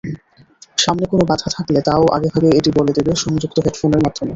[0.77, 4.29] সামনে কোনো বাধা থাকলে তা-ও আগেভাগে এটি বলে দেবে সংযুক্ত হেডফোনের মাধ্যমে।